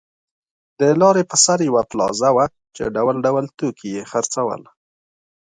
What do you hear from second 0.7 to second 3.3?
د لارې پر سر یوه پلازه وه چې ډول